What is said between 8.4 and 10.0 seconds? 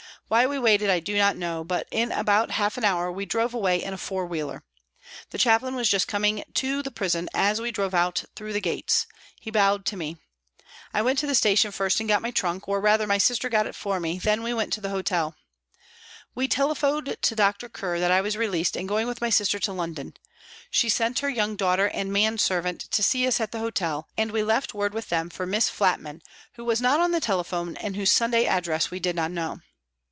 the gates; he bowed to